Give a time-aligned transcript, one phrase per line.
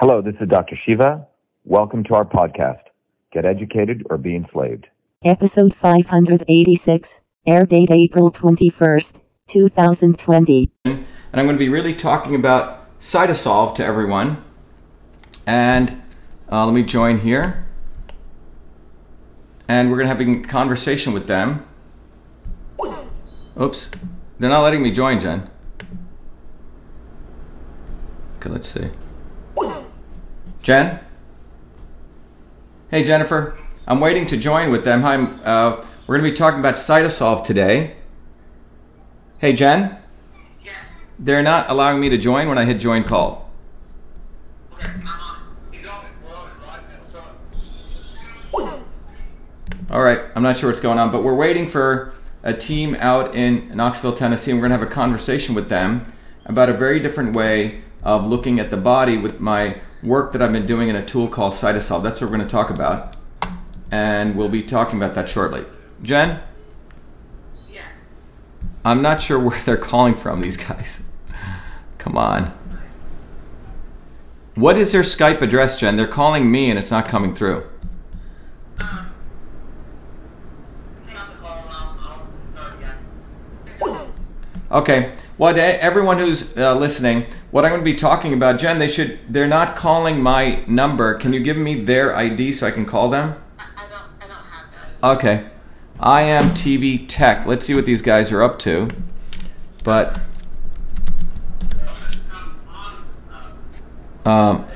[0.00, 0.78] Hello, this is Dr.
[0.86, 1.26] Shiva.
[1.64, 2.82] Welcome to our podcast,
[3.32, 4.86] Get Educated or Be Enslaved.
[5.24, 10.70] Episode 586, air date April 21st, 2020.
[10.84, 14.44] and I'm going to be really talking about Cytosolve to everyone.
[15.48, 16.00] And
[16.48, 17.66] uh, let me join here.
[19.66, 21.66] And we're going to have a conversation with them.
[23.60, 23.90] Oops.
[24.38, 25.50] They're not letting me join, Jen.
[28.36, 28.90] Okay, let's see.
[30.68, 31.00] Jen?
[32.90, 33.56] Hey, Jennifer.
[33.86, 35.00] I'm waiting to join with them.
[35.00, 37.96] Hi, uh, we're going to be talking about Cytosolve today.
[39.38, 39.96] Hey, Jen?
[41.18, 43.50] They're not allowing me to join when I hit join call.
[49.90, 53.34] All right, I'm not sure what's going on, but we're waiting for a team out
[53.34, 56.12] in Knoxville, Tennessee, and we're going to have a conversation with them
[56.44, 60.52] about a very different way of looking at the body with my work that I've
[60.52, 62.02] been doing in a tool called Cytosolve.
[62.02, 63.16] That's what we're going to talk about,
[63.90, 65.64] and we'll be talking about that shortly.
[66.02, 66.40] Jen?
[67.70, 67.84] Yes.
[68.84, 71.04] I'm not sure where they're calling from, these guys.
[71.98, 72.52] Come on.
[74.54, 75.96] What is their Skype address, Jen?
[75.96, 77.64] They're calling me and it's not coming through.
[84.70, 85.12] Okay.
[85.38, 88.88] Well, to everyone who's uh, listening, what I'm going to be talking about, Jen, they
[88.88, 89.20] should.
[89.28, 91.14] They're not calling my number.
[91.14, 93.40] Can you give me their ID so I can call them?
[93.56, 95.16] I, I don't, I don't have those.
[95.16, 95.46] Okay.
[96.00, 97.46] I am TV Tech.
[97.46, 98.88] Let's see what these guys are up to.
[99.84, 100.18] But
[104.24, 104.66] um,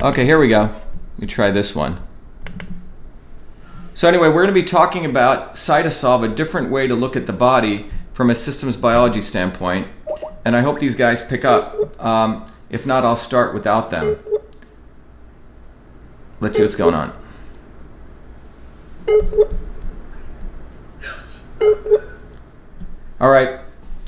[0.00, 0.62] okay, here we go.
[0.62, 2.00] Let me try this one.
[4.00, 7.26] So anyway, we're going to be talking about Cytosolve, a different way to look at
[7.26, 9.88] the body from a systems biology standpoint.
[10.42, 12.02] And I hope these guys pick up.
[12.02, 14.18] Um, if not, I'll start without them.
[16.40, 17.12] Let's see what's going on.
[23.20, 23.60] All right.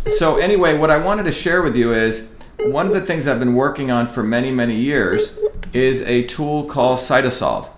[0.07, 3.39] So anyway, what I wanted to share with you is one of the things I've
[3.39, 5.39] been working on for many, many years
[5.75, 7.69] is a tool called Cytosolve.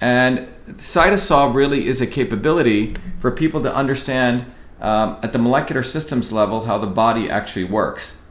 [0.00, 4.46] And Cytosolve really is a capability for people to understand
[4.80, 8.24] um, at the molecular systems level how the body actually works.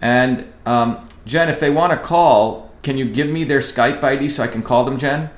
[0.00, 4.28] And um, Jen, if they want to call, can you give me their Skype ID
[4.28, 5.30] so I can call them, Jen?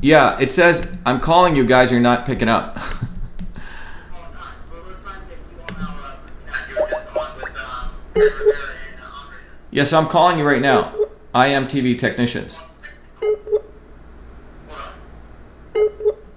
[0.00, 1.92] Yeah, it says I'm calling you guys.
[1.92, 2.76] You're not picking up.
[9.70, 10.92] yes, I'm calling you right now.
[11.34, 12.60] I am TV technicians.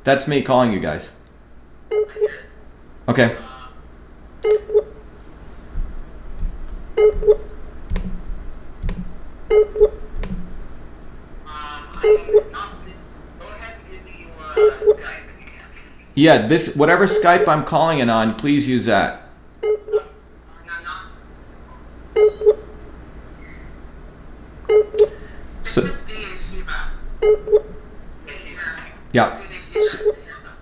[0.03, 1.17] That's me calling you guys.
[3.07, 3.35] Okay.
[16.17, 19.23] Yeah, this whatever Skype I'm calling it on, please use that.
[25.65, 25.81] So,
[29.15, 29.41] yeah.
[29.81, 29.97] So,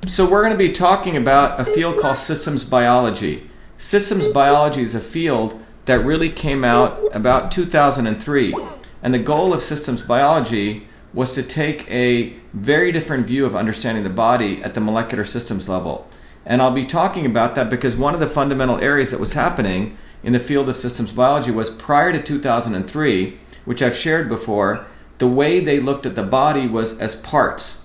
[0.06, 3.50] so we're going to be talking about a field called systems biology.
[3.80, 8.56] Systems biology is a field that really came out about 2003.
[9.02, 14.04] And the goal of systems biology was to take a very different view of understanding
[14.04, 16.08] the body at the molecular systems level.
[16.46, 19.98] And I'll be talking about that because one of the fundamental areas that was happening
[20.22, 24.86] in the field of systems biology was prior to 2003, which I've shared before,
[25.18, 27.83] the way they looked at the body was as parts.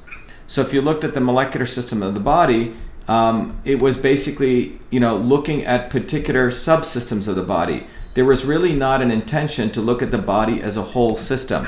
[0.48, 2.74] So if you looked at the molecular system of the body,
[3.06, 7.86] um, it was basically you know looking at particular subsystems of the body.
[8.14, 11.66] There was really not an intention to look at the body as a whole system.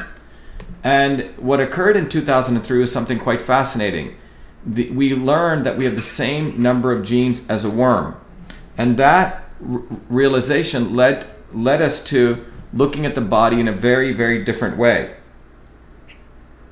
[0.83, 4.17] And what occurred in 2003 was something quite fascinating.
[4.67, 8.19] The, we learned that we have the same number of genes as a worm,
[8.76, 14.43] and that realization led led us to looking at the body in a very very
[14.43, 15.17] different way.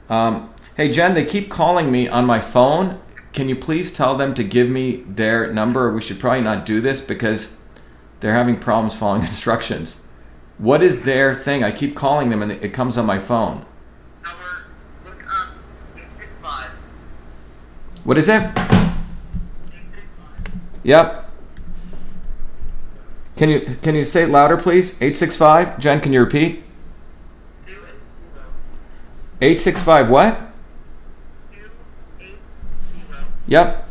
[0.09, 3.01] Um, hey Jen, they keep calling me on my phone.
[3.33, 5.93] Can you please tell them to give me their number?
[5.93, 7.61] We should probably not do this because
[8.21, 10.01] they're having problems following instructions.
[10.57, 11.63] What is their thing?
[11.63, 13.67] I keep calling them and it comes on my phone.
[18.05, 18.51] What is it?
[20.85, 21.31] Yep.
[23.37, 25.01] Can you can you say it louder, please?
[25.03, 25.79] Eight six five.
[25.79, 26.63] Jen, can you repeat?
[29.41, 30.09] Eight six five.
[30.09, 30.48] What?
[33.49, 33.89] Yep.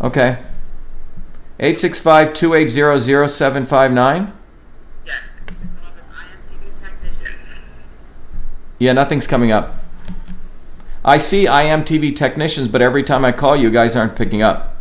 [0.00, 0.38] Okay.
[1.58, 4.32] 865 280 0759?
[8.78, 9.76] Yeah, nothing's coming up.
[11.04, 14.76] I see IMTV technicians, but every time I call, you guys aren't picking up.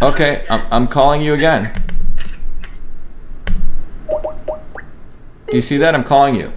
[0.00, 1.72] Okay, I'm, I'm calling you again.
[5.50, 5.94] Do you see that?
[5.94, 6.52] I'm calling you.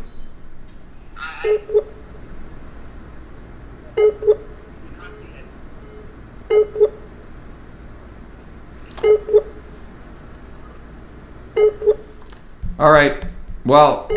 [12.78, 13.24] All right.
[13.64, 14.10] Well,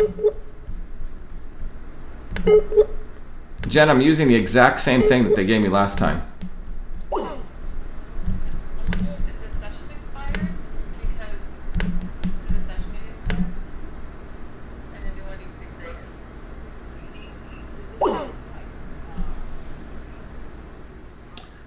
[3.67, 6.21] Jen, I'm using the exact same thing that they gave me last time.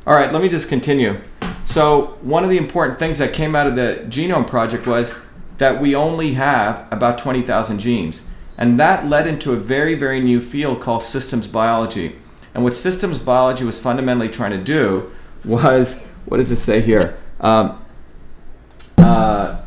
[0.08, 1.20] All right, let me just continue.
[1.66, 5.14] So, one of the important things that came out of the genome project was
[5.58, 8.26] that we only have about 20,000 genes.
[8.56, 12.16] And that led into a very, very new field called systems biology.
[12.55, 15.12] And what systems biology was fundamentally trying to do
[15.44, 17.19] was what does it say here?
[17.38, 17.84] Um,
[18.96, 19.61] uh,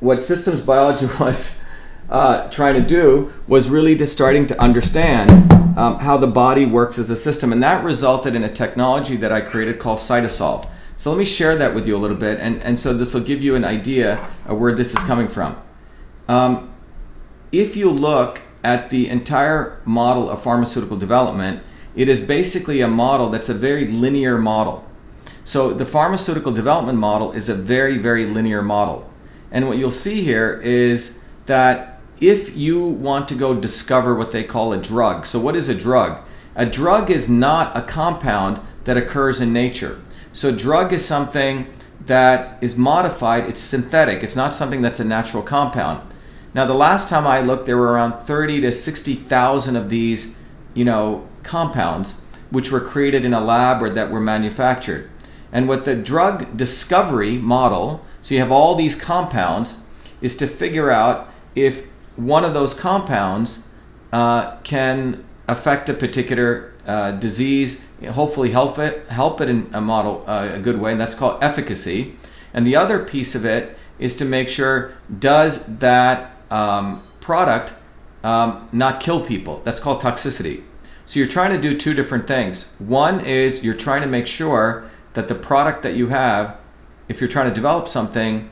[0.00, 1.66] what systems biology was
[2.08, 6.98] uh, trying to do was really just starting to understand um, how the body works
[6.98, 7.52] as a system.
[7.52, 10.68] And that resulted in a technology that I created called Cytosolve.
[10.96, 12.38] So let me share that with you a little bit.
[12.38, 15.60] And, and so this will give you an idea of where this is coming from.
[16.28, 16.72] Um,
[17.50, 21.62] if you look at the entire model of pharmaceutical development,
[21.96, 24.88] it is basically a model that's a very linear model.
[25.44, 29.10] So the pharmaceutical development model is a very, very linear model.
[29.50, 31.91] And what you'll see here is that
[32.22, 35.74] if you want to go discover what they call a drug, so what is a
[35.74, 36.22] drug?
[36.54, 40.00] A drug is not a compound that occurs in nature.
[40.32, 41.66] So drug is something
[42.06, 46.08] that is modified, it's synthetic, it's not something that's a natural compound.
[46.54, 50.38] Now the last time I looked there were around 30 to 60,000 of these,
[50.74, 55.10] you know, compounds which were created in a lab or that were manufactured.
[55.50, 59.82] And what the drug discovery model, so you have all these compounds,
[60.20, 61.86] is to figure out if
[62.16, 63.68] one of those compounds
[64.12, 67.80] uh, can affect a particular uh, disease,
[68.10, 71.42] hopefully help it, help it in a model uh, a good way, and that's called
[71.42, 72.16] efficacy.
[72.52, 77.72] And the other piece of it is to make sure does that um, product
[78.24, 79.62] um, not kill people?
[79.64, 80.62] That's called toxicity.
[81.06, 82.74] So you're trying to do two different things.
[82.78, 86.56] One is you're trying to make sure that the product that you have,
[87.08, 88.50] if you're trying to develop something,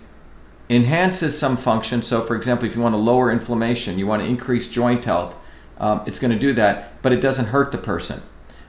[0.70, 2.00] enhances some function.
[2.00, 5.34] So, for example, if you want to lower inflammation, you want to increase joint health,
[5.78, 8.22] um, it's going to do that, but it doesn't hurt the person.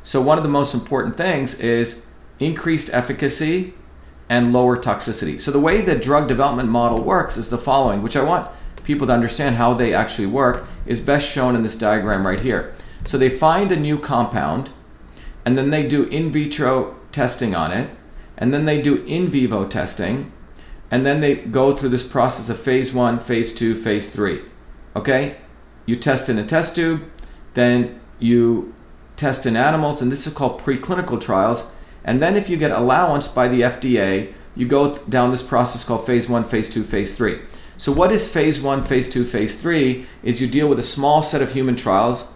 [0.03, 2.07] So, one of the most important things is
[2.39, 3.73] increased efficacy
[4.27, 5.39] and lower toxicity.
[5.39, 8.49] So, the way the drug development model works is the following, which I want
[8.83, 12.73] people to understand how they actually work, is best shown in this diagram right here.
[13.05, 14.71] So, they find a new compound
[15.45, 17.89] and then they do in vitro testing on it,
[18.37, 20.31] and then they do in vivo testing,
[20.91, 24.41] and then they go through this process of phase one, phase two, phase three.
[24.93, 25.37] Okay?
[25.85, 27.03] You test in a test tube,
[27.53, 28.73] then you
[29.15, 31.73] test in animals, and this is called preclinical trials.
[32.03, 36.05] And then if you get allowance by the FDA, you go down this process called
[36.05, 37.39] phase one, phase two, phase three.
[37.77, 40.05] So what is phase one, phase two, phase three?
[40.23, 42.33] Is you deal with a small set of human trials,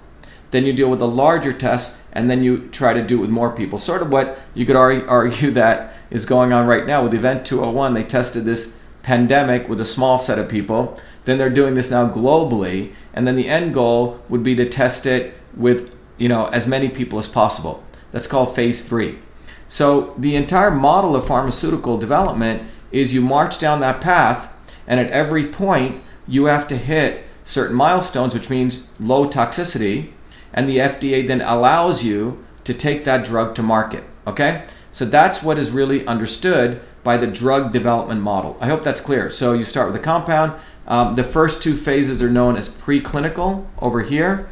[0.51, 3.29] then you deal with a larger test, and then you try to do it with
[3.29, 3.77] more people.
[3.77, 7.93] Sort of what you could argue that is going on right now with Event 201.
[7.93, 11.00] They tested this pandemic with a small set of people.
[11.25, 15.05] Then they're doing this now globally, and then the end goal would be to test
[15.05, 17.83] it with you know as many people as possible.
[18.12, 19.19] That's called phase three.
[19.67, 24.53] So the entire model of pharmaceutical development is you march down that path,
[24.88, 30.12] and at every point you have to hit certain milestones, which means low toxicity,
[30.53, 34.03] and the FDA then allows you to take that drug to market.
[34.25, 34.63] Okay?
[34.95, 38.57] So that's what is really understood by the drug development model.
[38.61, 39.29] I hope that's clear.
[39.29, 40.53] So you start with a compound.
[40.87, 44.47] Um, the first two phases are known as preclinical over here,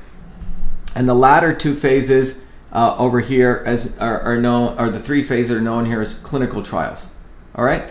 [0.95, 5.23] and the latter two phases uh, over here as are, are known, or the three
[5.23, 7.15] phases are known here as clinical trials.
[7.55, 7.89] All right.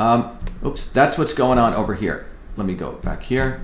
[0.00, 2.26] Um, oops, that's what's going on over here.
[2.56, 3.60] Let me go back here,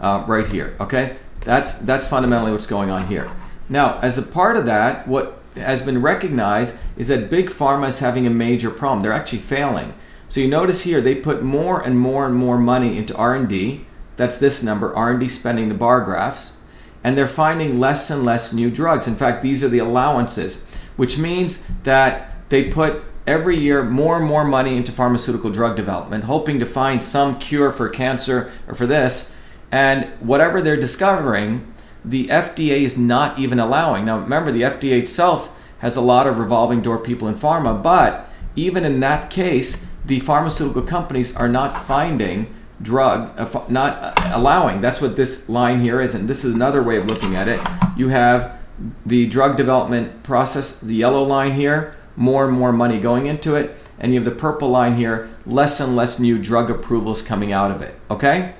[0.00, 0.76] uh, right here.
[0.80, 3.30] Okay, that's that's fundamentally what's going on here.
[3.68, 8.00] Now, as a part of that, what has been recognized is that big pharma is
[8.00, 9.02] having a major problem.
[9.02, 9.94] They're actually failing.
[10.28, 13.84] So you notice here they put more and more and more money into R&D.
[14.16, 16.58] That's this number, R&D spending the bar graphs.
[17.04, 19.08] and they're finding less and less new drugs.
[19.08, 20.64] In fact, these are the allowances,
[20.96, 26.24] which means that they put every year more and more money into pharmaceutical drug development,
[26.24, 29.36] hoping to find some cure for cancer or for this.
[29.70, 31.71] And whatever they're discovering,
[32.04, 34.04] the FDA is not even allowing.
[34.04, 38.28] Now, remember, the FDA itself has a lot of revolving door people in pharma, but
[38.54, 44.80] even in that case, the pharmaceutical companies are not finding drug, uh, not uh, allowing.
[44.80, 47.60] That's what this line here is, and this is another way of looking at it.
[47.96, 48.58] You have
[49.06, 53.76] the drug development process, the yellow line here, more and more money going into it,
[53.98, 57.70] and you have the purple line here, less and less new drug approvals coming out
[57.70, 57.94] of it.
[58.10, 58.54] Okay.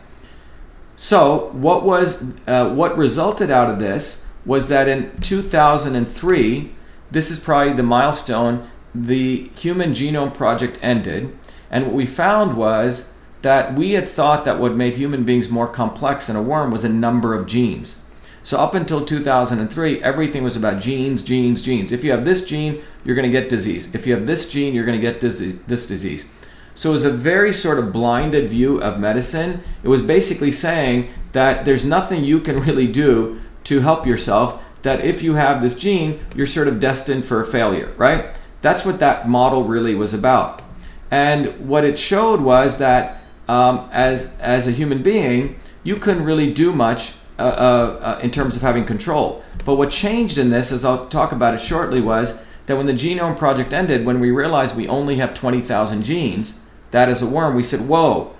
[0.97, 6.73] So what was uh, what resulted out of this was that in 2003,
[7.11, 8.69] this is probably the milestone.
[8.95, 11.37] The Human Genome Project ended,
[11.71, 15.67] and what we found was that we had thought that what made human beings more
[15.67, 18.03] complex than a worm was a number of genes.
[18.45, 21.93] So up until 2003, everything was about genes, genes, genes.
[21.93, 23.95] If you have this gene, you're going to get disease.
[23.95, 26.29] If you have this gene, you're going to get this, this disease.
[26.75, 29.61] So it was a very sort of blinded view of medicine.
[29.83, 35.05] It was basically saying that there's nothing you can really do to help yourself, that
[35.05, 38.35] if you have this gene, you're sort of destined for failure, right?
[38.61, 40.63] That's what that model really was about.
[41.11, 46.53] And what it showed was that um, as, as a human being, you couldn't really
[46.53, 49.45] do much uh, uh, uh, in terms of having control.
[49.65, 52.93] But what changed in this, as I'll talk about it shortly, was that when the
[52.93, 56.62] Genome Project ended, when we realized we only have 20,000 genes,
[56.93, 58.35] that is a worm, we said, whoa,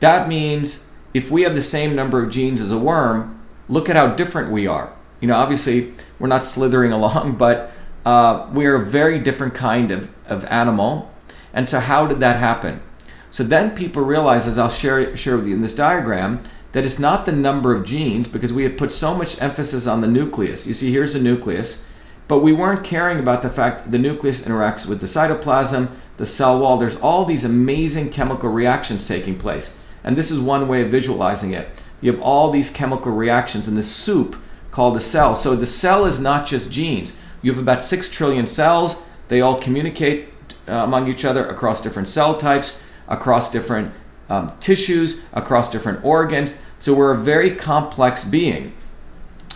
[0.00, 3.96] that means if we have the same number of genes as a worm, look at
[3.96, 4.92] how different we are.
[5.20, 7.72] You know, obviously, we're not slithering along, but
[8.04, 11.10] uh, we're a very different kind of, of animal.
[11.52, 12.82] And so, how did that happen?
[13.30, 16.40] So then people realize, as I'll share, share with you in this diagram,
[16.72, 20.00] that it's not the number of genes because we had put so much emphasis on
[20.00, 20.66] the nucleus.
[20.66, 21.88] You see, here's the nucleus,
[22.28, 25.90] but we weren't caring about the fact the nucleus interacts with the cytoplasm,
[26.20, 26.76] the cell wall.
[26.76, 29.82] There's all these amazing chemical reactions taking place.
[30.04, 31.68] And this is one way of visualizing it.
[32.02, 34.36] You have all these chemical reactions in this soup
[34.70, 35.34] called the cell.
[35.34, 37.18] So the cell is not just genes.
[37.40, 39.02] You have about 6 trillion cells.
[39.28, 40.28] They all communicate
[40.68, 43.92] uh, among each other across different cell types, across different
[44.28, 46.60] um, tissues, across different organs.
[46.80, 48.74] So we're a very complex being.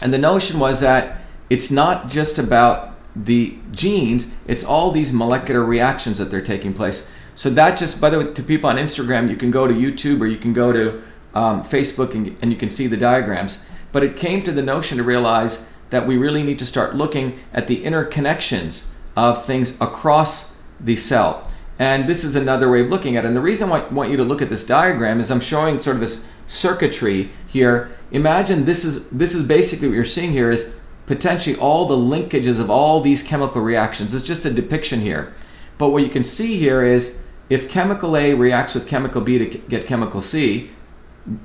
[0.01, 1.19] And the notion was that
[1.51, 7.11] it's not just about the genes, it's all these molecular reactions that they're taking place.
[7.35, 10.21] So that just, by the way, to people on Instagram, you can go to YouTube
[10.21, 11.03] or you can go to
[11.35, 13.65] um, Facebook and, and you can see the diagrams.
[13.93, 17.39] But it came to the notion to realize that we really need to start looking
[17.53, 21.49] at the interconnections of things across the cell.
[21.79, 23.29] And this is another way of looking at it.
[23.29, 25.79] And the reason why I want you to look at this diagram is I'm showing
[25.79, 27.97] sort of this circuitry here.
[28.13, 32.61] Imagine this is this is basically what you're seeing here is potentially all the linkages
[32.61, 34.15] of all these chemical reactions.
[34.15, 35.35] It's just a depiction here.
[35.79, 39.47] But what you can see here is if chemical A reacts with chemical B to
[39.47, 40.71] get chemical C,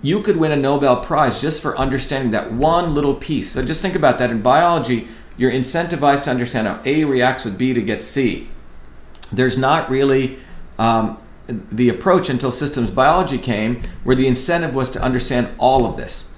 [0.01, 3.51] you could win a Nobel Prize just for understanding that one little piece.
[3.51, 7.57] So just think about that in biology, you're incentivized to understand how A reacts with
[7.57, 8.49] B to get C.
[9.31, 10.37] There's not really
[10.77, 15.97] um, the approach until systems biology came, where the incentive was to understand all of
[15.97, 16.37] this.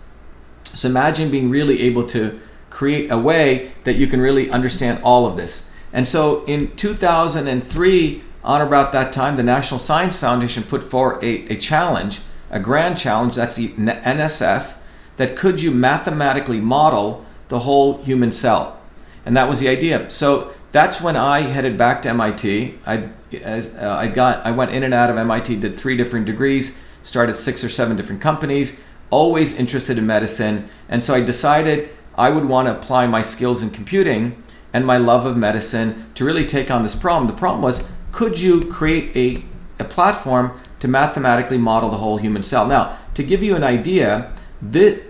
[0.65, 2.39] So imagine being really able to
[2.71, 5.71] create a way that you can really understand all of this.
[5.93, 11.53] And so in 2003, on about that time, the National Science Foundation put forward a,
[11.53, 14.73] a challenge, a grand challenge, that's the NSF,
[15.17, 18.79] that could you mathematically model the whole human cell?
[19.25, 20.09] And that was the idea.
[20.09, 22.79] So that's when I headed back to MIT.
[22.87, 23.09] I,
[23.43, 26.83] as, uh, I got, I went in and out of MIT, did three different degrees,
[27.03, 30.69] started six or seven different companies, always interested in medicine.
[30.89, 34.41] And so I decided I would want to apply my skills in computing
[34.73, 37.27] and my love of medicine to really take on this problem.
[37.27, 39.43] The problem was, could you create a,
[39.79, 42.67] a platform to mathematically model the whole human cell?
[42.67, 45.01] Now, to give you an idea, this,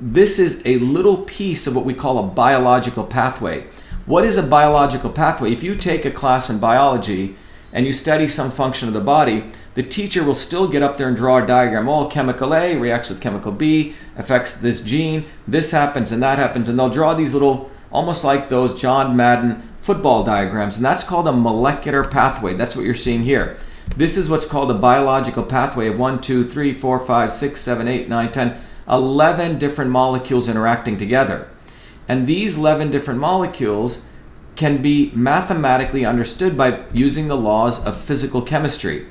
[0.00, 3.66] this is a little piece of what we call a biological pathway.
[4.06, 5.52] What is a biological pathway?
[5.52, 7.36] If you take a class in biology
[7.72, 11.08] and you study some function of the body, the teacher will still get up there
[11.08, 11.88] and draw a diagram.
[11.88, 16.68] Oh, chemical A reacts with chemical B, affects this gene, this happens and that happens,
[16.68, 21.28] and they'll draw these little, almost like those John Madden football diagrams, and that's called
[21.28, 22.54] a molecular pathway.
[22.54, 23.58] That's what you're seeing here.
[23.96, 27.86] This is what's called a biological pathway of 1, 2, 3, 4, 5, 6, 7,
[27.86, 31.48] 8, 9, 10, 11 different molecules interacting together.
[32.08, 34.08] And these 11 different molecules
[34.56, 39.06] can be mathematically understood by using the laws of physical chemistry.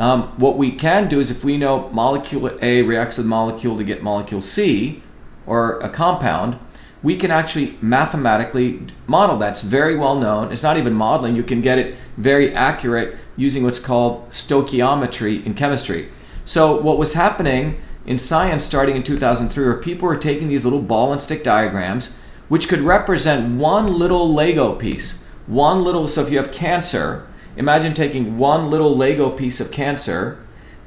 [0.00, 3.84] Um, what we can do is if we know molecule A reacts with molecule to
[3.84, 5.02] get molecule C,
[5.46, 6.58] or a compound,
[7.02, 9.52] we can actually mathematically model that.
[9.52, 10.52] It's very well known.
[10.52, 11.36] It's not even modeling.
[11.36, 16.08] You can get it very accurate using what's called stoichiometry in chemistry.
[16.46, 20.80] So what was happening in science starting in 2003 were people were taking these little
[20.80, 22.16] ball and stick diagrams
[22.48, 25.22] which could represent one little Lego piece.
[25.46, 27.26] One little so if you have cancer,
[27.60, 30.42] imagine taking one little Lego piece of cancer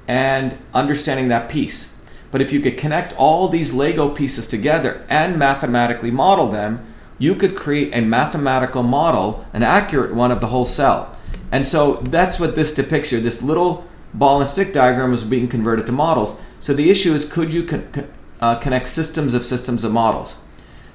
[0.07, 2.03] and understanding that piece.
[2.31, 6.83] But if you could connect all these Lego pieces together and mathematically model them,
[7.19, 11.15] you could create a mathematical model, an accurate one of the whole cell.
[11.51, 13.19] And so that's what this depicts here.
[13.19, 16.39] This little ball and stick diagram was being converted to models.
[16.59, 18.09] So the issue is could you con- con-
[18.41, 20.43] uh, connect systems of systems of models?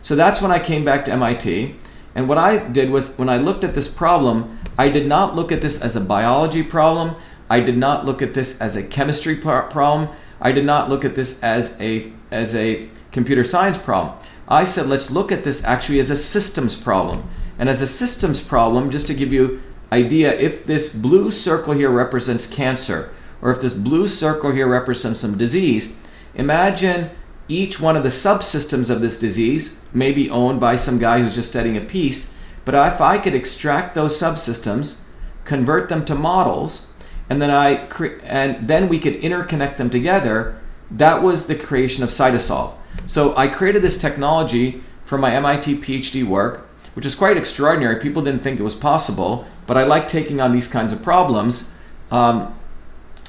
[0.02, 1.76] So that's when I came back to MIT.
[2.16, 5.50] And what I did was when I looked at this problem, I did not look
[5.50, 7.16] at this as a biology problem.
[7.50, 10.08] I did not look at this as a chemistry problem.
[10.40, 14.16] I did not look at this as a as a computer science problem.
[14.46, 17.28] I said let's look at this actually as a systems problem.
[17.58, 21.90] And as a systems problem, just to give you idea, if this blue circle here
[21.90, 25.96] represents cancer, or if this blue circle here represents some disease,
[26.34, 27.10] imagine
[27.48, 31.34] each one of the subsystems of this disease may be owned by some guy who's
[31.34, 32.34] just studying a piece.
[32.68, 35.00] But if I could extract those subsystems,
[35.46, 36.92] convert them to models,
[37.30, 40.60] and then I cre- and then we could interconnect them together,
[40.90, 42.74] that was the creation of Cytosolve.
[43.06, 47.98] So I created this technology for my MIT PhD work, which is quite extraordinary.
[48.02, 51.72] People didn't think it was possible, but I like taking on these kinds of problems.
[52.10, 52.54] Um,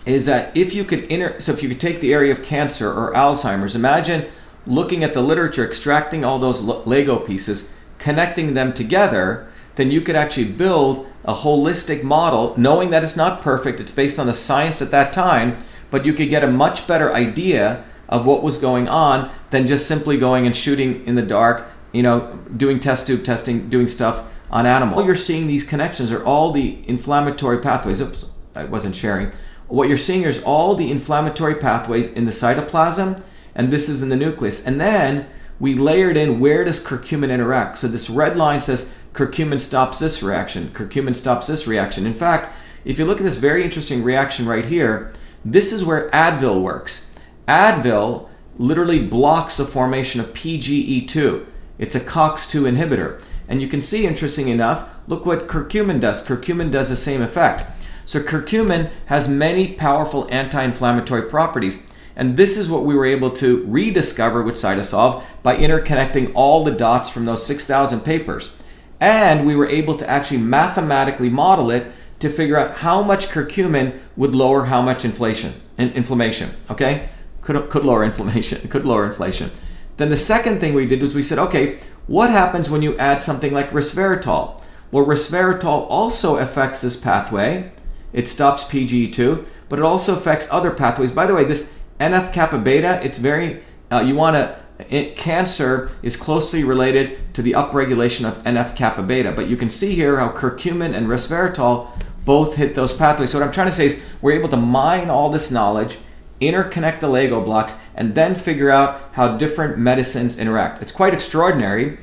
[0.06, 2.92] is that if you could inter- so if you could take the area of cancer
[2.92, 4.26] or Alzheimer's, imagine
[4.68, 10.16] looking at the literature, extracting all those Lego pieces, connecting them together, then you could
[10.16, 14.82] actually build a holistic model, knowing that it's not perfect, it's based on the science
[14.82, 15.58] at that time,
[15.92, 19.88] but you could get a much better idea of what was going on than just
[19.88, 24.28] simply going and shooting in the dark, you know, doing test tube testing, doing stuff
[24.50, 25.00] on animals.
[25.00, 28.02] All you're seeing these connections are all the inflammatory pathways.
[28.02, 29.32] Oops, I wasn't sharing.
[29.68, 33.22] What you're seeing is all the inflammatory pathways in the cytoplasm,
[33.54, 34.66] and this is in the nucleus.
[34.66, 35.28] And then
[35.60, 37.78] we layered in where does curcumin interact.
[37.78, 42.06] So this red line says curcumin stops this reaction, curcumin stops this reaction.
[42.06, 46.10] In fact, if you look at this very interesting reaction right here, this is where
[46.12, 47.14] Advil works.
[47.48, 51.46] Advil literally blocks the formation of PGE2.
[51.78, 53.22] It's a COX2 inhibitor.
[53.48, 56.26] And you can see, interesting enough, look what curcumin does.
[56.26, 57.66] Curcumin does the same effect.
[58.06, 61.89] So curcumin has many powerful anti-inflammatory properties.
[62.20, 66.72] And this is what we were able to rediscover with Cytosolve by interconnecting all the
[66.72, 68.58] dots from those 6,000 papers.
[69.00, 73.98] And we were able to actually mathematically model it to figure out how much curcumin
[74.18, 76.50] would lower how much inflation, inflammation.
[76.70, 77.08] Okay,
[77.42, 79.50] could, could lower inflammation, could lower inflation.
[79.96, 83.22] Then the second thing we did was we said, okay, what happens when you add
[83.22, 84.62] something like resveratrol?
[84.92, 87.72] Well, resveratrol also affects this pathway.
[88.12, 91.14] It stops PGE2, but it also affects other pathways.
[91.14, 96.16] By the way, this NF kappa beta, it's very, uh, you want to, cancer is
[96.16, 99.32] closely related to the upregulation of NF kappa beta.
[99.32, 101.90] But you can see here how curcumin and resveratrol
[102.24, 103.32] both hit those pathways.
[103.32, 105.98] So what I'm trying to say is we're able to mine all this knowledge,
[106.40, 110.82] interconnect the Lego blocks, and then figure out how different medicines interact.
[110.82, 111.98] It's quite extraordinary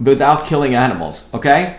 [0.00, 1.76] without killing animals, okay?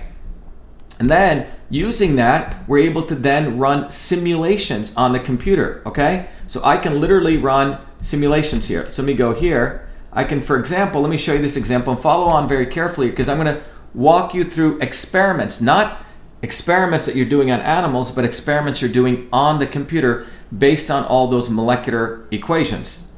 [1.00, 6.30] And then using that, we're able to then run simulations on the computer, okay?
[6.50, 8.90] So I can literally run simulations here.
[8.90, 9.88] So let me go here.
[10.12, 13.12] I can, for example, let me show you this example and follow on very carefully
[13.12, 13.62] because I'm gonna
[13.94, 16.04] walk you through experiments, not
[16.42, 20.26] experiments that you're doing on animals, but experiments you're doing on the computer
[20.58, 23.12] based on all those molecular equations.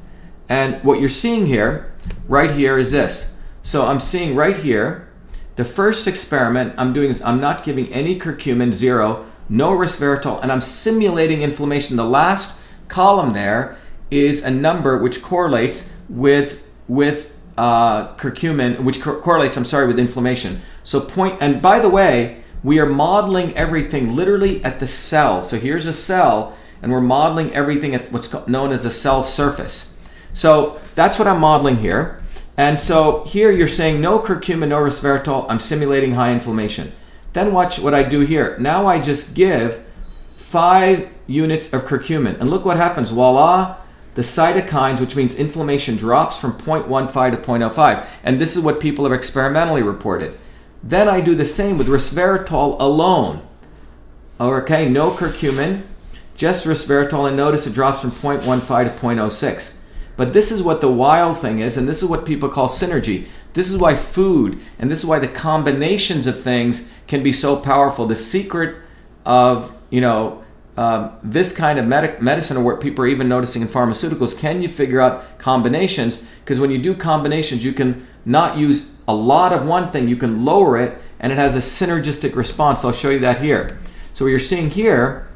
[0.50, 1.94] And what you're seeing here,
[2.28, 3.42] right here, is this.
[3.62, 5.08] So I'm seeing right here,
[5.56, 10.52] the first experiment I'm doing is I'm not giving any curcumin, zero, no resveratrol, and
[10.52, 11.96] I'm simulating inflammation.
[11.96, 12.61] The last
[12.92, 13.78] column there
[14.12, 20.00] is a number which correlates with with uh, curcumin, which co- correlates, I'm sorry, with
[20.00, 20.62] inflammation.
[20.84, 25.44] So point, and by the way, we are modeling everything literally at the cell.
[25.44, 30.00] So here's a cell, and we're modeling everything at what's known as a cell surface.
[30.34, 32.22] So that's what I'm modeling here.
[32.58, 35.46] And so here you're saying no curcumin, no resveratrol.
[35.50, 36.92] I'm simulating high inflammation.
[37.34, 38.58] Then watch what I do here.
[38.60, 39.84] Now I just give
[40.52, 42.40] five units of curcumin.
[42.40, 43.10] And look what happens.
[43.12, 43.78] Voila,
[44.16, 48.06] the cytokines, which means inflammation, drops from 0.15 to 0.05.
[48.24, 50.38] And this is what people have experimentally reported.
[50.84, 53.48] Then I do the same with resveratrol alone.
[54.40, 55.84] Okay, no curcumin,
[56.36, 59.82] just resveratrol, and notice it drops from 0.15 to 0.06.
[60.18, 63.28] But this is what the wild thing is, and this is what people call synergy.
[63.54, 67.58] This is why food and this is why the combinations of things can be so
[67.58, 68.08] powerful.
[68.08, 68.76] The secret
[69.26, 70.44] of, you know,
[70.78, 74.64] um, this kind of medic- medicine or what people are even noticing in pharmaceuticals, can
[74.64, 76.28] you figure out combinations?
[76.40, 80.16] Because when you do combinations, you can not use a lot of one thing, you
[80.16, 82.84] can lower it, and it has a synergistic response.
[82.84, 83.80] I'll show you that here.
[84.14, 85.28] So what you're seeing here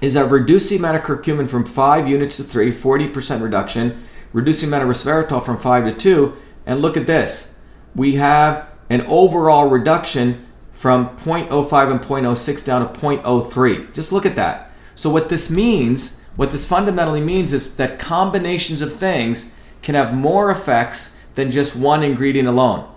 [0.00, 4.84] is a reducing amount of curcumin from 5 units to 3, 40% reduction, reducing amount
[4.84, 7.60] of resveratrol from 5 to 2, and look at this.
[7.94, 10.46] We have an overall reduction
[10.78, 13.92] from 0.05 and 0.06 down to 0.03.
[13.92, 14.70] Just look at that.
[14.94, 20.14] So what this means, what this fundamentally means is that combinations of things can have
[20.14, 22.88] more effects than just one ingredient alone.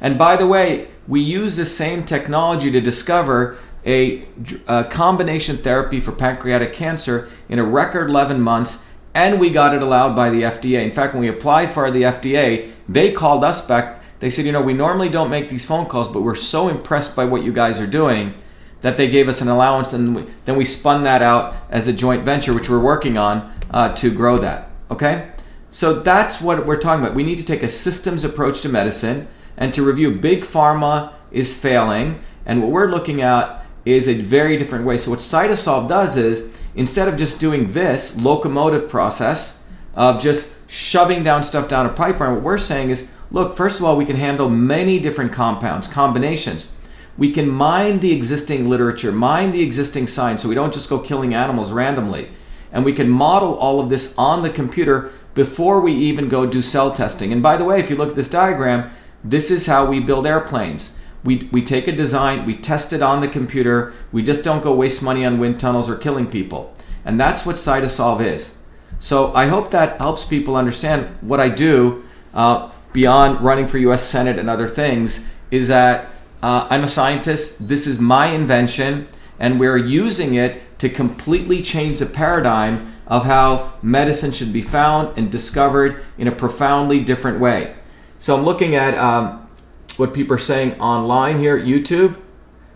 [0.00, 4.28] And by the way, we use the same technology to discover a,
[4.68, 9.82] a, combination therapy for pancreatic cancer in a record 11 months, and we got it
[9.82, 10.84] allowed by the FDA.
[10.84, 13.97] In fact, when we applied for the FDA, they called us back.
[14.20, 17.14] They said, you know, we normally don't make these phone calls, but we're so impressed
[17.14, 18.34] by what you guys are doing
[18.80, 21.92] that they gave us an allowance, and we, then we spun that out as a
[21.92, 24.70] joint venture, which we're working on uh, to grow that.
[24.90, 25.30] Okay?
[25.70, 27.14] So that's what we're talking about.
[27.14, 31.60] We need to take a systems approach to medicine and to review big pharma is
[31.60, 34.98] failing, and what we're looking at is a very different way.
[34.98, 41.24] So what Cytosolve does is instead of just doing this locomotive process of just shoving
[41.24, 44.16] down stuff down a pipeline, what we're saying is, look, first of all, we can
[44.16, 46.74] handle many different compounds, combinations.
[47.16, 50.98] We can mine the existing literature, mine the existing science, so we don't just go
[50.98, 52.30] killing animals randomly.
[52.70, 56.62] And we can model all of this on the computer before we even go do
[56.62, 57.32] cell testing.
[57.32, 58.90] And by the way, if you look at this diagram,
[59.24, 61.00] this is how we build airplanes.
[61.24, 64.74] We, we take a design, we test it on the computer, we just don't go
[64.74, 66.72] waste money on wind tunnels or killing people.
[67.04, 68.58] And that's what Cytosolve is.
[69.00, 74.02] So I hope that helps people understand what I do uh, beyond running for US
[74.02, 76.10] Senate and other things is that
[76.42, 79.06] uh, I'm a scientist, this is my invention,
[79.38, 85.16] and we're using it to completely change the paradigm of how medicine should be found
[85.16, 87.76] and discovered in a profoundly different way.
[88.18, 89.48] So I'm looking at um,
[89.96, 92.20] what people are saying online here at YouTube.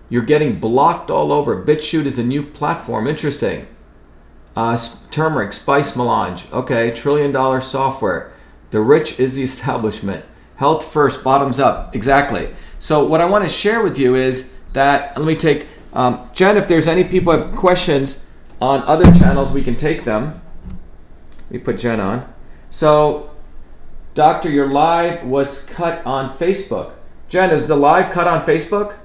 [0.09, 1.61] You're getting blocked all over.
[1.65, 3.09] BitChute is a new platform.
[3.09, 3.67] Interesting.
[4.55, 4.79] Uh,
[5.11, 6.47] turmeric, spice melange.
[6.53, 8.32] Okay, trillion dollar software.
[8.73, 10.25] The rich is the establishment.
[10.57, 11.95] Health first, bottoms up.
[11.95, 12.49] Exactly.
[12.79, 16.57] So what I want to share with you is that let me take um, Jen.
[16.57, 18.29] If there's any people have questions
[18.61, 20.41] on other channels, we can take them.
[21.45, 22.33] Let me put Jen on.
[22.71, 23.31] So,
[24.15, 26.95] Doctor, your live was cut on Facebook.
[27.29, 28.97] Jen, is the live cut on Facebook?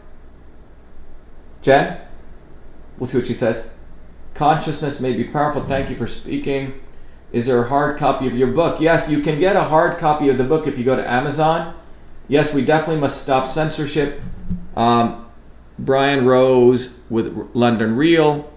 [1.62, 1.99] Jen?
[2.97, 3.75] We'll see what she says.
[4.34, 5.63] Consciousness may be powerful.
[5.63, 6.80] Thank you for speaking.
[7.31, 8.79] Is there a hard copy of your book?
[8.79, 11.75] Yes, you can get a hard copy of the book if you go to Amazon.
[12.27, 14.21] Yes, we definitely must stop censorship.
[14.75, 15.25] Um,
[15.77, 18.51] Brian Rose with London Real.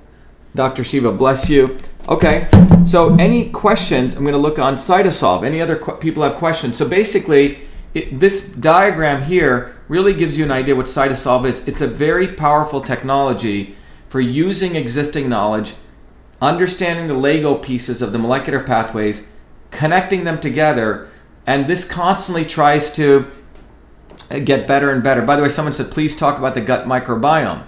[0.54, 0.82] Dr.
[0.82, 1.76] Shiva, bless you.
[2.08, 2.48] Okay,
[2.84, 4.16] so any questions?
[4.16, 5.44] I'm going to look on Cytosolve.
[5.44, 6.76] Any other people have questions?
[6.76, 7.60] So basically,
[7.94, 11.68] it, this diagram here really gives you an idea what Cytosolve is.
[11.68, 13.76] It's a very powerful technology
[14.08, 15.74] for using existing knowledge,
[16.40, 19.32] understanding the Lego pieces of the molecular pathways,
[19.70, 21.08] connecting them together,
[21.46, 23.30] and this constantly tries to
[24.44, 25.22] get better and better.
[25.22, 27.64] By the way, someone said, please talk about the gut microbiome.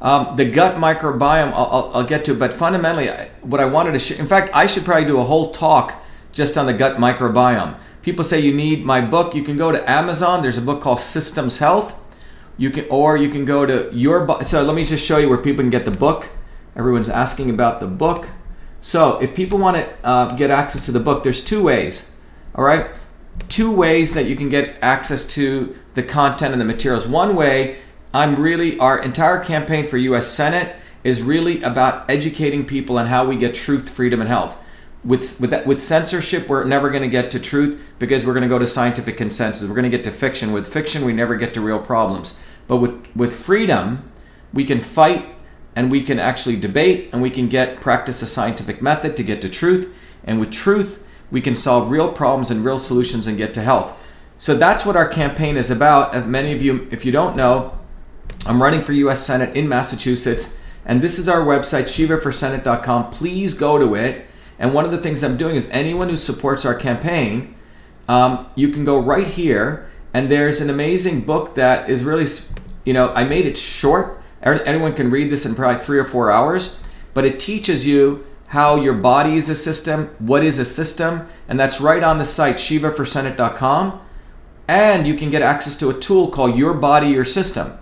[0.00, 3.08] Um, the gut microbiome, I'll, I'll, I'll, get to, but fundamentally,
[3.42, 5.94] what I wanted to share, in fact, I should probably do a whole talk
[6.32, 7.76] just on the gut microbiome.
[8.02, 9.34] People say you need my book.
[9.34, 10.42] You can go to Amazon.
[10.42, 11.96] There's a book called Systems Health.
[12.58, 14.42] You can, or you can go to your.
[14.42, 16.28] So let me just show you where people can get the book.
[16.76, 18.28] Everyone's asking about the book.
[18.80, 22.16] So if people want to uh, get access to the book, there's two ways.
[22.54, 22.86] All right,
[23.48, 27.06] two ways that you can get access to the content and the materials.
[27.06, 27.78] One way,
[28.12, 30.26] I'm really our entire campaign for U.S.
[30.26, 34.58] Senate is really about educating people on how we get truth, freedom, and health
[35.04, 38.42] with with that, with censorship we're never going to get to truth because we're going
[38.42, 41.34] to go to scientific consensus we're going to get to fiction with fiction we never
[41.34, 44.04] get to real problems but with with freedom
[44.52, 45.31] we can fight
[45.74, 49.40] and we can actually debate and we can get practice a scientific method to get
[49.42, 49.94] to truth.
[50.24, 53.96] And with truth we can solve real problems and real solutions and get to health.
[54.38, 56.14] So that's what our campaign is about.
[56.14, 57.78] And many of you if you don't know
[58.44, 60.60] i'm running for us senate in massachusetts.
[60.84, 64.26] And this is our website shivaforsenate.com please go to it.
[64.58, 67.56] And one of the things I'm doing is anyone who supports our campaign,
[68.08, 72.28] um, you can go right here, and there's an amazing book that is really,
[72.84, 74.21] you know, I made it short.
[74.42, 76.80] Anyone can read this in probably three or four hours,
[77.14, 81.58] but it teaches you how your body is a system, what is a system, and
[81.58, 84.00] that's right on the site shivaforsenate.com.
[84.68, 87.78] And you can get access to a tool called Your Body, Your System.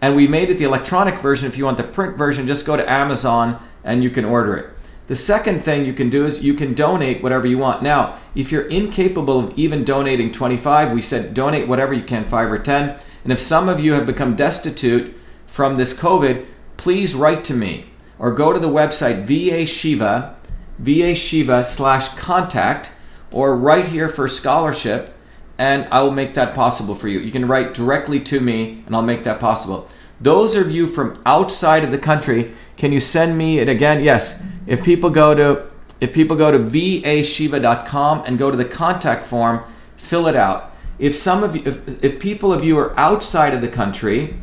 [0.00, 1.46] And we made it the electronic version.
[1.46, 4.70] If you want the print version, just go to Amazon and you can order it.
[5.06, 7.82] The second thing you can do is you can donate whatever you want.
[7.82, 12.52] Now, if you're incapable of even donating 25, we said donate whatever you can, 5
[12.52, 12.98] or 10.
[13.24, 15.16] And if some of you have become destitute
[15.52, 16.46] from this COVID,
[16.78, 17.84] please write to me
[18.18, 20.34] or go to the website VA Shiva,
[20.78, 22.90] VA Shiva slash contact,
[23.30, 25.14] or right here for scholarship,
[25.58, 27.20] and I will make that possible for you.
[27.20, 29.90] You can write directly to me, and I'll make that possible.
[30.18, 34.02] Those of you from outside of the country, can you send me it again?
[34.02, 34.42] Yes.
[34.66, 39.62] If people go to if people go to vashiva.com and go to the contact form,
[39.96, 40.74] fill it out.
[40.98, 44.34] If some of you, if, if people of you are outside of the country,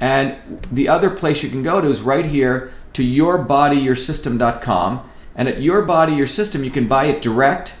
[0.00, 5.10] and the other place you can go to is right here to yourbodyyoursystem.com.
[5.34, 7.74] And at Your Body Your System, you can buy it direct.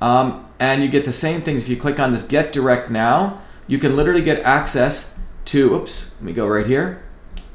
[0.00, 3.42] Um, and you get the same things if you click on this Get Direct Now.
[3.66, 7.02] You can literally get access to, oops, let me go right here,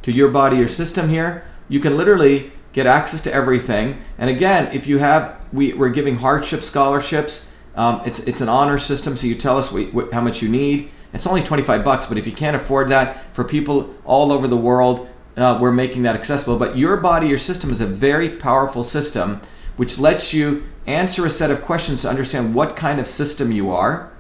[0.02, 1.46] to Your Body Your System here.
[1.70, 4.02] You can literally get access to everything.
[4.18, 7.56] And again, if you have, we, we're giving hardship scholarships.
[7.76, 10.50] Um, it's, it's an honor system, so you tell us what, what, how much you
[10.50, 10.91] need.
[11.15, 14.58] It's only 25 bucks, but if you can't afford that for people all over the
[14.58, 16.60] world, uh, we're making that accessible.
[16.60, 19.41] But your body, your system is a very powerful system
[19.78, 23.71] which lets you answer a set of questions to understand what kind of system you
[23.71, 24.12] are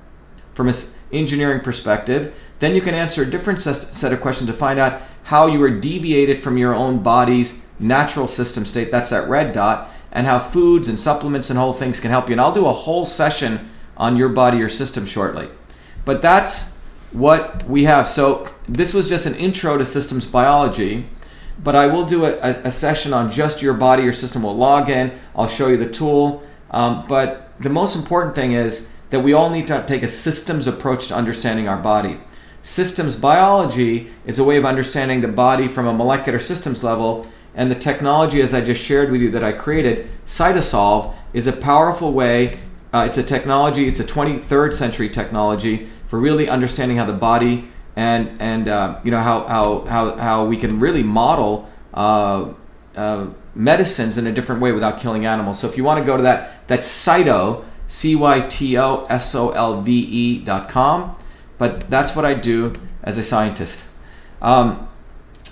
[0.53, 0.75] from an
[1.11, 2.33] engineering perspective.
[2.59, 5.69] Then you can answer a different set of questions to find out how you are
[5.69, 8.91] deviated from your own body's natural system state.
[8.91, 9.91] That's that red dot.
[10.11, 12.33] And how foods and supplements and whole things can help you.
[12.33, 15.49] And I'll do a whole session on your body, your system shortly.
[16.05, 16.74] But that's
[17.15, 18.07] what we have.
[18.07, 21.05] So this was just an intro to systems biology,
[21.63, 24.43] but I will do a, a, session on just your body, your system.
[24.43, 25.13] We'll log in.
[25.33, 26.43] I'll show you the tool.
[26.71, 30.67] Um, but the most important thing is that we all need to take a systems
[30.67, 32.19] approach to understanding our body.
[32.61, 37.71] Systems biology is a way of understanding the body from a molecular systems level, and
[37.71, 42.11] the technology, as I just shared with you, that I created, Cytosolve, is a powerful
[42.11, 42.59] way.
[42.91, 43.87] Uh, it's a technology.
[43.87, 49.11] It's a 23rd century technology for really understanding how the body and and uh, you
[49.11, 52.49] know how, how how how we can really model uh,
[52.95, 55.59] uh, medicines in a different way without killing animals.
[55.59, 59.35] So if you want to go to that, that's Cyto C Y T O S
[59.35, 61.17] O L V E dot com.
[61.57, 63.89] But that's what I do as a scientist.
[64.41, 64.89] Um,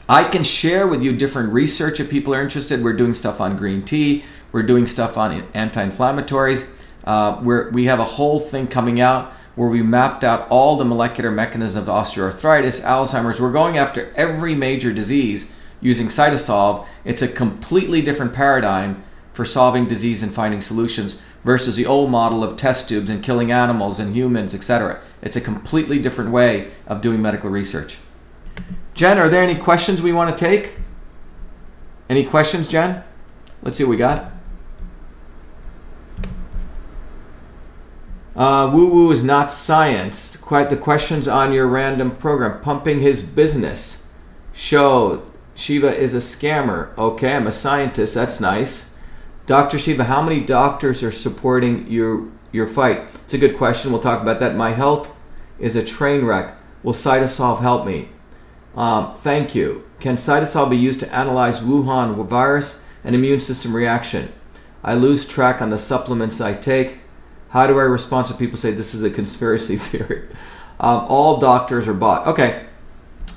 [0.10, 2.84] I can share with you different research if people are interested.
[2.84, 4.26] We're doing stuff on green tea.
[4.52, 6.70] We're doing stuff on anti-inflammatories.
[7.06, 10.86] Uh, we're, we have a whole thing coming out where we mapped out all the
[10.86, 13.40] molecular mechanisms of osteoarthritis, Alzheimer's.
[13.40, 16.88] We're going after every major disease using Cytosolve.
[17.06, 22.44] It's a completely different paradigm for solving disease and finding solutions versus the old model
[22.44, 25.02] of test tubes and killing animals and humans, etc.
[25.22, 27.98] It's a completely different way of doing medical research.
[28.94, 30.74] Jen, are there any questions we want to take?
[32.10, 33.04] Any questions, Jen?
[33.62, 34.32] Let's see what we got.
[38.36, 40.36] Uh, woo woo is not science.
[40.38, 42.62] Quite the questions on your random program.
[42.62, 44.14] Pumping his business.
[44.54, 45.24] Show.
[45.56, 46.98] Shiva is a scammer.
[46.98, 48.16] Okay, I'm a scientist.
[48.16, 48.98] That's nice.
[49.46, 49.78] Dr.
[49.78, 53.02] Shiva, how many doctors are supporting your your fight?
[53.26, 53.92] It's a good question.
[53.92, 54.56] We'll talk about that.
[54.56, 55.12] My health
[55.60, 56.56] is a train wreck.
[56.82, 58.10] Will Cytosolve help me?
[58.76, 59.84] Um, thank you.
[60.00, 64.34] Can Cytosolve be used to analyze Wuhan virus and immune system reaction?
[64.84, 66.98] I lose track on the supplements I take.
[67.54, 70.28] How do I respond to people say this is a conspiracy theory?
[70.80, 72.26] Um, all doctors are bought.
[72.26, 72.66] Okay,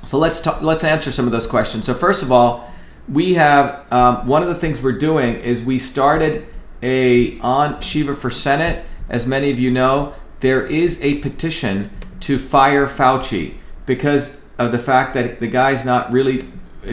[0.07, 1.85] so let's talk, let's answer some of those questions.
[1.85, 2.73] So first of all,
[3.07, 6.47] we have um, one of the things we're doing is we started
[6.81, 8.83] a on Shiva for Senate.
[9.07, 13.53] As many of you know, there is a petition to fire Fauci
[13.85, 16.41] because of the fact that the guy's not really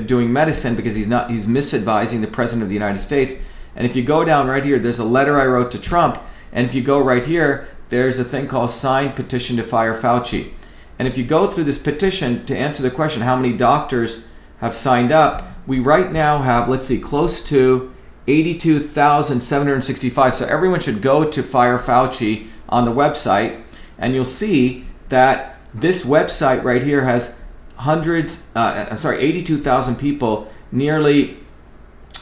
[0.05, 3.47] doing medicine because he's not he's misadvising the president of the United States.
[3.75, 6.21] And if you go down right here, there's a letter I wrote to Trump
[6.55, 10.53] and if you go right here, there's a thing called signed petition to fire Fauci.
[10.99, 14.29] And if you go through this petition to answer the question, how many doctors
[14.61, 17.93] have signed up, we right now have, let's see, close to
[18.27, 20.35] 82,765.
[20.35, 23.63] So everyone should go to Fire Fauci on the website,
[23.99, 27.43] and you'll see that this website right here has
[27.77, 31.39] hundreds, uh, I'm sorry, 82,000 people, nearly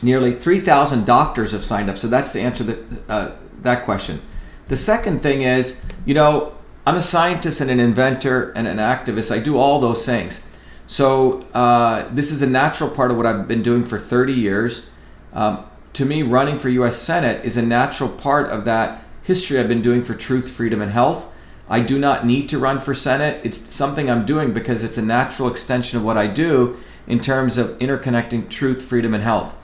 [0.03, 1.97] nearly 3,000 doctors have signed up.
[1.97, 3.31] So that's the answer that uh,
[3.62, 4.20] that question.
[4.68, 6.55] The second thing is, you know,
[6.87, 9.35] I'm a scientist and an inventor and an activist.
[9.35, 10.51] I do all those things.
[10.87, 14.90] So uh, this is a natural part of what I've been doing for 30 years.
[15.33, 16.98] Um, to me, running for U.S.
[16.98, 20.90] Senate is a natural part of that history I've been doing for truth, freedom, and
[20.90, 21.33] health.
[21.68, 23.40] I do not need to run for Senate.
[23.44, 27.59] It's something I'm doing because it's a natural extension of what I do in terms
[27.59, 29.57] of interconnecting truth, freedom, and health.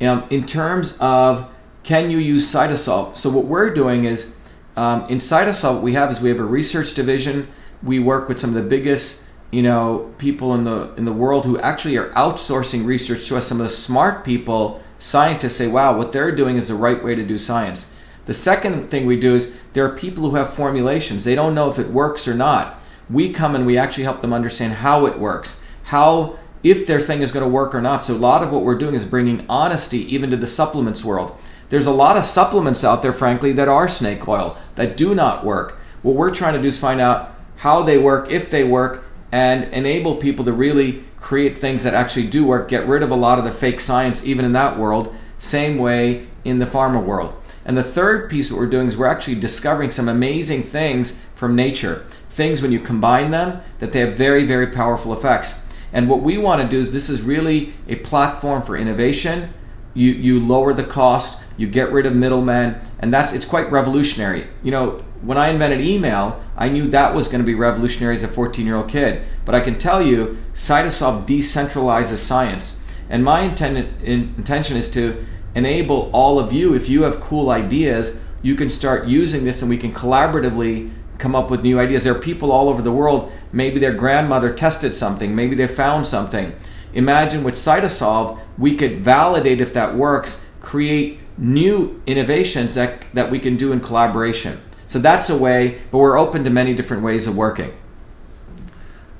[0.00, 1.50] Um, in terms of
[1.82, 3.16] can you use CytoSolve?
[3.16, 4.40] So what we're doing is
[4.76, 7.48] um, in CytoSolve, we have is we have a research division.
[7.82, 11.44] We work with some of the biggest you know people in the in the world
[11.44, 13.46] who actually are outsourcing research to us.
[13.46, 17.14] Some of the smart people, scientists say, "Wow, what they're doing is the right way
[17.14, 21.24] to do science." The second thing we do is there are people who have formulations.
[21.24, 22.78] They don't know if it works or not.
[23.08, 27.22] We come and we actually help them understand how it works, how if their thing
[27.22, 28.04] is going to work or not.
[28.04, 31.36] So a lot of what we're doing is bringing honesty even to the supplements world.
[31.70, 35.44] There's a lot of supplements out there, frankly, that are snake oil that do not
[35.44, 35.78] work.
[36.02, 39.64] What we're trying to do is find out how they work, if they work, and
[39.72, 43.38] enable people to really create things that actually do work, get rid of a lot
[43.38, 45.14] of the fake science, even in that world.
[45.38, 47.34] Same way in the pharma world.
[47.64, 51.54] And the third piece, what we're doing is we're actually discovering some amazing things from
[51.54, 52.04] nature.
[52.30, 55.68] Things when you combine them that they have very, very powerful effects.
[55.92, 59.52] And what we want to do is this is really a platform for innovation.
[59.92, 64.46] You you lower the cost, you get rid of middlemen, and that's it's quite revolutionary.
[64.62, 68.22] You know, when I invented email, I knew that was going to be revolutionary as
[68.22, 69.22] a 14-year-old kid.
[69.44, 72.82] But I can tell you, Cytosolve decentralizes science.
[73.10, 78.22] And my intent, intention is to enable all of you, if you have cool ideas,
[78.40, 82.04] you can start using this and we can collaboratively come up with new ideas.
[82.04, 86.06] There are people all over the world, maybe their grandmother tested something, maybe they found
[86.06, 86.54] something.
[86.94, 93.38] Imagine with Cytosolve, we could validate if that works, create new innovations that, that we
[93.38, 94.60] can do in collaboration.
[94.86, 97.72] So that's a way, but we're open to many different ways of working.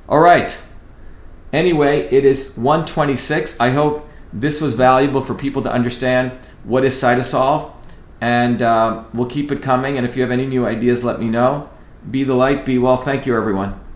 [0.09, 0.57] All right.
[1.53, 3.59] Anyway, it is 126.
[3.59, 7.73] I hope this was valuable for people to understand what is Cytosolve
[8.21, 9.97] And uh, we'll keep it coming.
[9.97, 11.71] And if you have any new ideas, let me know.
[12.11, 12.97] Be the light, be well.
[12.97, 13.80] Thank you, everyone.